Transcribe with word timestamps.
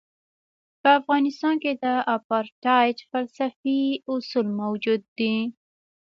په 0.81 0.89
افغانستان 0.99 1.55
کې 1.63 1.71
د 1.83 1.85
اپارټایډ 2.15 2.97
فلسفي 3.11 3.81
اصول 4.13 4.47
موجود 4.61 5.01
دي. 5.17 5.35